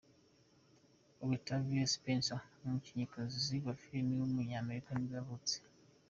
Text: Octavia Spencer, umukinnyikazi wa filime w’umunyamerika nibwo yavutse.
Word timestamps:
Octavia 1.25 1.85
Spencer, 1.95 2.41
umukinnyikazi 2.63 3.55
wa 3.65 3.73
filime 3.81 4.13
w’umunyamerika 4.17 4.89
nibwo 4.93 5.15
yavutse. 5.19 5.55